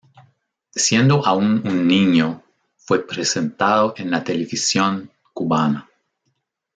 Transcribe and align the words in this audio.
Siendo 0.75 1.23
aún 1.27 1.61
un 1.63 1.87
niño, 1.87 2.41
fue 2.75 3.05
presentado 3.05 3.93
en 3.97 4.09
la 4.09 4.23
televisión 4.23 5.11
cubana. 5.31 5.91